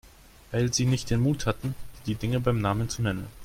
[0.51, 1.75] Weil Sie nicht den Mut hatten,
[2.07, 3.27] die Dinge beim Namen zu nennen.